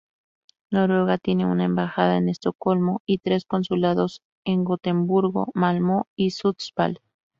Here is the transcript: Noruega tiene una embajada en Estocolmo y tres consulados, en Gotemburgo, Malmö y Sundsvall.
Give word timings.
Noruega 0.71 1.19
tiene 1.19 1.45
una 1.45 1.63
embajada 1.63 2.17
en 2.17 2.27
Estocolmo 2.27 3.03
y 3.05 3.19
tres 3.19 3.45
consulados, 3.45 4.23
en 4.45 4.63
Gotemburgo, 4.63 5.51
Malmö 5.53 6.05
y 6.15 6.31
Sundsvall. 6.31 7.01